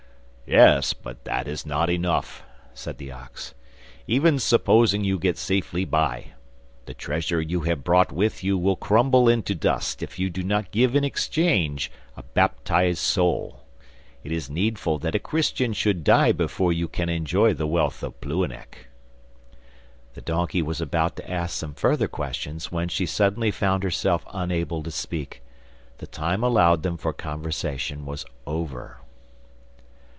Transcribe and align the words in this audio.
'Yes, 0.47 0.91
but 0.91 1.23
that 1.23 1.47
is 1.47 1.65
not 1.65 1.89
enough,' 1.89 2.43
said 2.73 2.97
the 2.97 3.09
ox; 3.09 3.53
'even 4.05 4.37
supposing 4.37 5.01
you 5.01 5.17
get 5.17 5.37
safely 5.37 5.85
by, 5.85 6.33
the 6.85 6.93
treasure 6.93 7.39
you 7.39 7.61
have 7.61 7.85
brought 7.85 8.11
with 8.11 8.43
you 8.43 8.57
will 8.57 8.75
crumble 8.75 9.29
into 9.29 9.55
dust 9.55 10.03
if 10.03 10.19
you 10.19 10.29
do 10.29 10.43
not 10.43 10.71
give 10.71 10.93
in 10.93 11.05
exchange 11.05 11.89
a 12.17 12.23
baptised 12.23 12.99
soul. 12.99 13.63
It 14.25 14.33
is 14.33 14.49
needful 14.49 14.99
that 14.99 15.15
a 15.15 15.19
Christian 15.19 15.71
should 15.71 16.03
die 16.03 16.33
before 16.33 16.73
you 16.73 16.89
can 16.89 17.07
enjoy 17.07 17.53
the 17.53 17.65
wealth 17.67 18.03
of 18.03 18.19
Plouhinec.' 18.19 18.89
The 20.15 20.21
donkey 20.21 20.61
was 20.61 20.81
about 20.81 21.15
to 21.15 21.31
ask 21.31 21.55
some 21.55 21.75
further 21.75 22.09
questions, 22.09 22.69
when 22.69 22.89
she 22.89 23.05
suddenly 23.05 23.51
found 23.51 23.83
herself 23.83 24.25
unable 24.33 24.83
to 24.83 24.91
speak: 24.91 25.41
the 25.99 26.07
time 26.07 26.43
allowed 26.43 26.83
them 26.83 26.97
for 26.97 27.13
conversation 27.13 28.05
was 28.05 28.25
over. 28.45 28.97